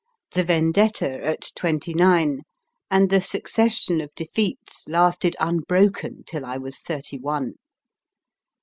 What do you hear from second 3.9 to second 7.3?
of defeats lasted unbroken till I was thirty